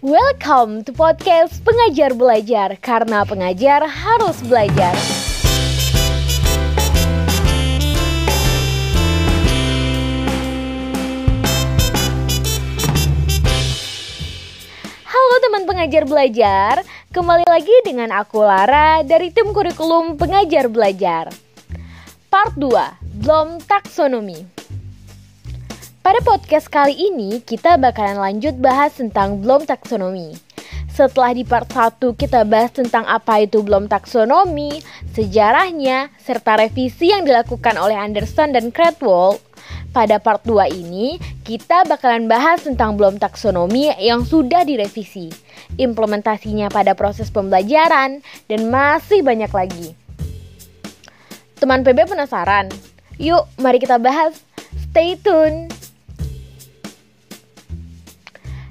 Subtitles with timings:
[0.00, 4.96] Welcome to podcast Pengajar Belajar karena pengajar harus belajar.
[15.04, 16.80] Halo teman pengajar belajar,
[17.12, 21.28] kembali lagi dengan aku Lara dari tim kurikulum Pengajar Belajar.
[22.32, 24.59] Part 2, Blom Taksonomi.
[26.00, 30.32] Pada podcast kali ini kita bakalan lanjut bahas tentang Blom Taksonomi.
[30.88, 34.80] Setelah di part 1 kita bahas tentang apa itu Blom Taksonomi,
[35.12, 39.44] sejarahnya, serta revisi yang dilakukan oleh Anderson dan Cradwell,
[39.92, 45.28] pada part 2 ini, kita bakalan bahas tentang belum taksonomi yang sudah direvisi,
[45.76, 49.92] implementasinya pada proses pembelajaran, dan masih banyak lagi.
[51.60, 52.72] Teman PB penasaran?
[53.20, 54.38] Yuk, mari kita bahas.
[54.88, 55.79] Stay tune!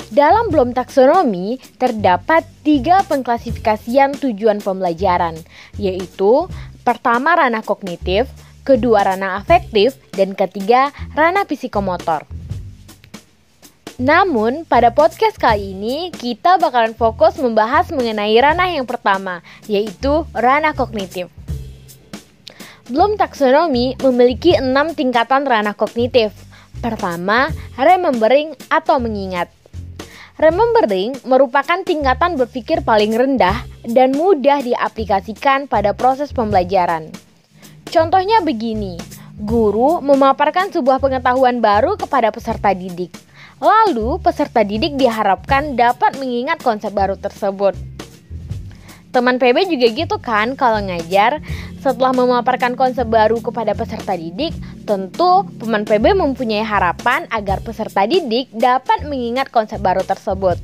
[0.09, 5.37] Dalam belum taksonomi, terdapat tiga pengklasifikasian tujuan pembelajaran,
[5.77, 6.49] yaitu
[6.81, 8.25] pertama ranah kognitif,
[8.65, 12.25] kedua ranah afektif, dan ketiga ranah psikomotor.
[14.01, 20.73] Namun, pada podcast kali ini kita bakalan fokus membahas mengenai ranah yang pertama, yaitu ranah
[20.73, 21.29] kognitif.
[22.89, 26.33] Bloom taksonomi memiliki enam tingkatan ranah kognitif.
[26.81, 29.58] Pertama, remembering atau mengingat.
[30.39, 37.11] Remembering merupakan tingkatan berpikir paling rendah dan mudah diaplikasikan pada proses pembelajaran.
[37.91, 38.95] Contohnya begini,
[39.35, 43.11] guru memaparkan sebuah pengetahuan baru kepada peserta didik.
[43.59, 47.75] Lalu, peserta didik diharapkan dapat mengingat konsep baru tersebut.
[49.11, 51.43] Teman PB juga gitu kan kalau ngajar
[51.79, 54.51] Setelah memaparkan konsep baru kepada peserta didik
[54.89, 60.57] Tentu teman PB mempunyai harapan agar peserta didik dapat mengingat konsep baru tersebut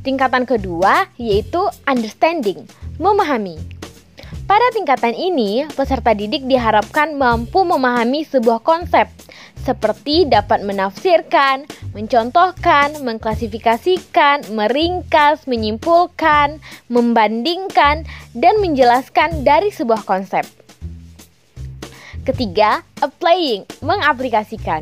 [0.00, 2.64] Tingkatan kedua yaitu understanding,
[2.96, 3.60] memahami
[4.42, 9.08] pada tingkatan ini, peserta didik diharapkan mampu memahami sebuah konsep,
[9.62, 11.64] seperti dapat menafsirkan,
[11.96, 16.60] mencontohkan, mengklasifikasikan, meringkas, menyimpulkan,
[16.92, 18.04] membandingkan,
[18.36, 20.44] dan menjelaskan dari sebuah konsep.
[22.22, 24.78] Ketiga, applying, mengaplikasikan.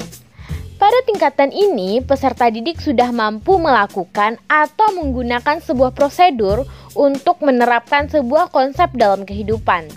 [0.76, 8.52] Pada tingkatan ini, peserta didik sudah mampu melakukan atau menggunakan sebuah prosedur untuk menerapkan sebuah
[8.52, 9.88] konsep dalam kehidupan.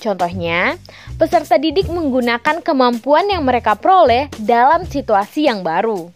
[0.00, 0.80] Contohnya,
[1.20, 6.08] peserta didik menggunakan kemampuan yang mereka peroleh dalam situasi yang baru.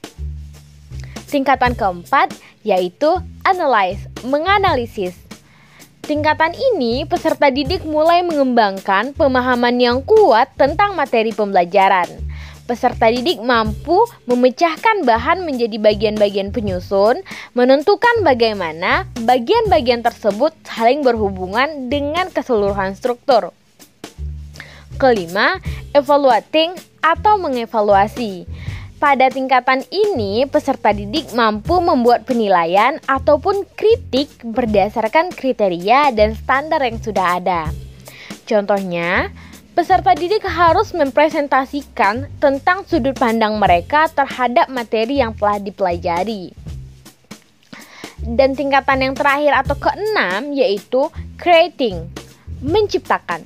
[1.28, 2.32] Tingkatan keempat
[2.64, 5.25] yaitu analyze, menganalisis.
[6.06, 12.06] Tingkatan ini, peserta didik mulai mengembangkan pemahaman yang kuat tentang materi pembelajaran
[12.66, 13.94] Peserta didik mampu
[14.26, 17.22] memecahkan bahan menjadi bagian-bagian penyusun,
[17.54, 23.54] menentukan bagaimana bagian-bagian tersebut saling berhubungan dengan keseluruhan struktur.
[24.98, 25.62] Kelima,
[25.94, 28.50] evaluating atau mengevaluasi.
[28.96, 36.96] Pada tingkatan ini, peserta didik mampu membuat penilaian ataupun kritik berdasarkan kriteria dan standar yang
[36.96, 37.68] sudah ada.
[38.48, 39.28] Contohnya,
[39.76, 46.48] Peserta didik harus mempresentasikan tentang sudut pandang mereka terhadap materi yang telah dipelajari.
[48.24, 52.08] Dan tingkatan yang terakhir atau keenam yaitu creating,
[52.64, 53.44] menciptakan.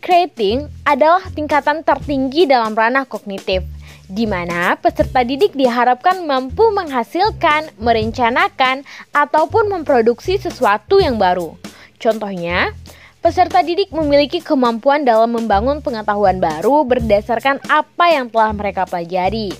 [0.00, 3.60] Creating adalah tingkatan tertinggi dalam ranah kognitif,
[4.08, 11.54] di mana peserta didik diharapkan mampu menghasilkan, merencanakan, ataupun memproduksi sesuatu yang baru.
[12.00, 12.72] Contohnya,
[13.20, 19.52] Peserta didik memiliki kemampuan dalam membangun pengetahuan baru berdasarkan apa yang telah mereka pelajari.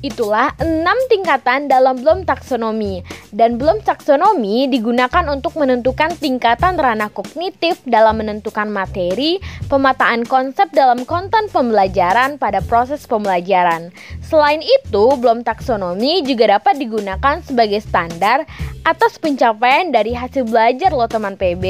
[0.00, 3.04] Itulah enam tingkatan dalam belum taksonomi
[3.36, 9.36] dan belum taksonomi digunakan untuk menentukan tingkatan ranah kognitif dalam menentukan materi,
[9.68, 13.92] pemataan konsep dalam konten pembelajaran pada proses pembelajaran.
[14.24, 18.48] Selain itu, belum taksonomi juga dapat digunakan sebagai standar
[18.88, 21.64] atas pencapaian dari hasil belajar loh teman PB.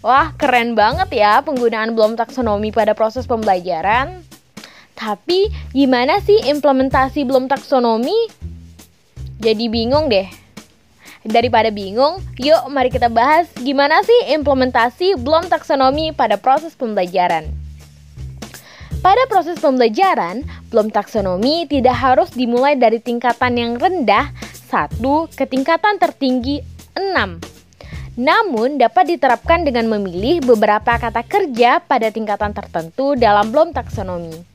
[0.00, 4.31] Wah, keren banget ya penggunaan belum taksonomi pada proses pembelajaran.
[5.02, 8.14] Tapi gimana sih implementasi belum taksonomi?
[9.42, 10.30] Jadi bingung deh.
[11.26, 17.50] Daripada bingung, yuk mari kita bahas gimana sih implementasi belum taksonomi pada proses pembelajaran.
[19.02, 24.30] Pada proses pembelajaran, belum taksonomi tidak harus dimulai dari tingkatan yang rendah
[24.70, 25.02] 1
[25.34, 26.62] ke tingkatan tertinggi
[26.94, 27.42] 6.
[28.22, 34.51] Namun dapat diterapkan dengan memilih beberapa kata kerja pada tingkatan tertentu dalam belum taksonomi.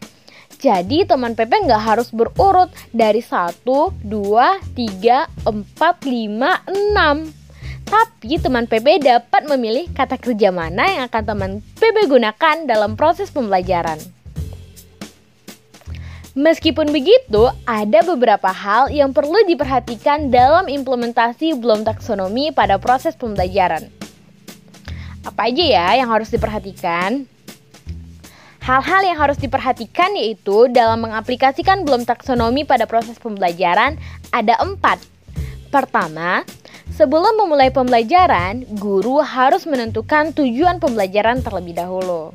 [0.57, 7.47] Jadi teman PP nggak harus berurut dari 1, 2, 3, 4, 5, 6.
[7.87, 13.29] Tapi teman PB dapat memilih kata kerja mana yang akan teman PB gunakan dalam proses
[13.29, 14.01] pembelajaran.
[16.37, 23.89] Meskipun begitu, ada beberapa hal yang perlu diperhatikan dalam implementasi belum taksonomi pada proses pembelajaran.
[25.25, 27.36] Apa aja ya yang harus diperhatikan?
[28.67, 33.95] Hal-hal yang harus diperhatikan yaitu dalam mengaplikasikan belum taksonomi pada proses pembelajaran
[34.35, 34.99] ada empat.
[35.71, 36.43] Pertama,
[36.97, 42.33] Sebelum memulai pembelajaran, guru harus menentukan tujuan pembelajaran terlebih dahulu.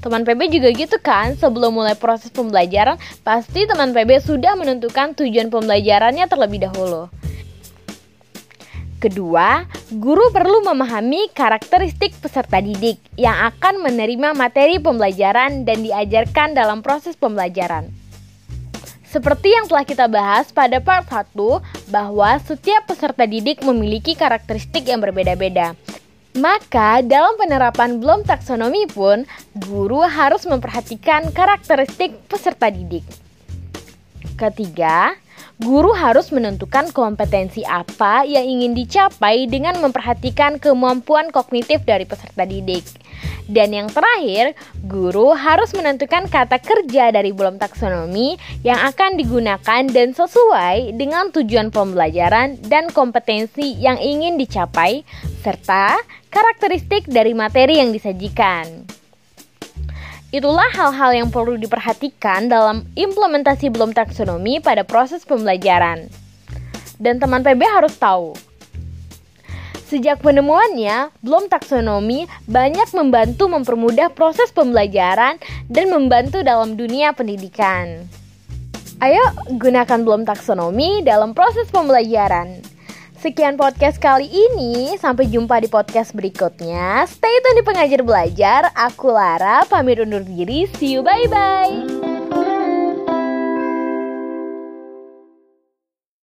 [0.00, 5.52] Teman PB juga gitu kan, sebelum mulai proses pembelajaran, pasti teman PB sudah menentukan tujuan
[5.52, 7.12] pembelajarannya terlebih dahulu.
[9.04, 16.80] Kedua, guru perlu memahami karakteristik peserta didik yang akan menerima materi pembelajaran dan diajarkan dalam
[16.80, 17.92] proses pembelajaran.
[19.04, 21.36] Seperti yang telah kita bahas pada part 1
[21.92, 25.76] bahwa setiap peserta didik memiliki karakteristik yang berbeda-beda.
[26.40, 29.28] Maka dalam penerapan belum taksonomi pun
[29.68, 33.04] guru harus memperhatikan karakteristik peserta didik.
[34.40, 35.12] Ketiga,
[35.62, 42.84] guru harus menentukan kompetensi apa yang ingin dicapai dengan memperhatikan kemampuan kognitif dari peserta didik.
[43.44, 44.56] Dan yang terakhir,
[44.88, 51.68] guru harus menentukan kata kerja dari belum taksonomi yang akan digunakan dan sesuai dengan tujuan
[51.68, 55.04] pembelajaran dan kompetensi yang ingin dicapai,
[55.44, 56.00] serta
[56.32, 58.83] karakteristik dari materi yang disajikan.
[60.34, 66.10] Itulah hal-hal yang perlu diperhatikan dalam implementasi belum taksonomi pada proses pembelajaran.
[66.98, 68.34] Dan teman PB harus tahu,
[69.84, 75.38] Sejak penemuannya, belum taksonomi banyak membantu mempermudah proses pembelajaran
[75.70, 78.02] dan membantu dalam dunia pendidikan.
[78.98, 79.22] Ayo
[79.54, 82.73] gunakan belum taksonomi dalam proses pembelajaran.
[83.24, 87.08] Sekian podcast kali ini, sampai jumpa di podcast berikutnya.
[87.08, 88.68] Stay tune di pengajar belajar.
[88.76, 90.68] Aku Lara, pamit undur diri.
[90.76, 91.93] See you, bye-bye.